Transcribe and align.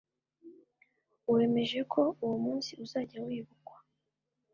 wemeje 1.31 1.79
ko 1.93 2.01
uwo 2.23 2.37
munsi 2.45 2.71
uzajya 2.83 3.19
wibukwa 3.27 3.75